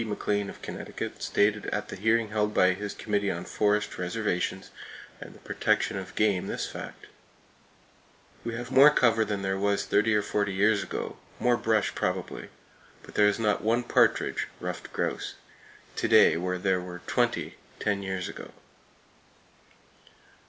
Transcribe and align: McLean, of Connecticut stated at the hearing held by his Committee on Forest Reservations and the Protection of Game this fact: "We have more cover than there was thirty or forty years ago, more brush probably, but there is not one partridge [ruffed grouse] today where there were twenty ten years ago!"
McLean, 0.03 0.49
of 0.49 0.63
Connecticut 0.63 1.21
stated 1.21 1.67
at 1.67 1.89
the 1.89 1.95
hearing 1.95 2.29
held 2.29 2.55
by 2.55 2.73
his 2.73 2.95
Committee 2.95 3.29
on 3.29 3.45
Forest 3.45 3.99
Reservations 3.99 4.71
and 5.19 5.35
the 5.35 5.39
Protection 5.41 5.95
of 5.95 6.15
Game 6.15 6.47
this 6.47 6.65
fact: 6.67 7.05
"We 8.43 8.55
have 8.55 8.71
more 8.71 8.89
cover 8.89 9.23
than 9.23 9.43
there 9.43 9.59
was 9.59 9.85
thirty 9.85 10.15
or 10.15 10.23
forty 10.23 10.53
years 10.55 10.81
ago, 10.81 11.17
more 11.39 11.55
brush 11.55 11.93
probably, 11.93 12.49
but 13.03 13.13
there 13.13 13.27
is 13.27 13.37
not 13.37 13.61
one 13.63 13.83
partridge 13.83 14.47
[ruffed 14.59 14.91
grouse] 14.91 15.35
today 15.95 16.35
where 16.35 16.57
there 16.57 16.81
were 16.81 17.01
twenty 17.05 17.57
ten 17.77 18.01
years 18.01 18.27
ago!" 18.27 18.49